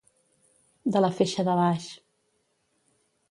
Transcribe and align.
De 0.95 1.03
la 1.03 1.11
feixa 1.19 1.45
de 1.49 1.57
baix. 1.59 1.85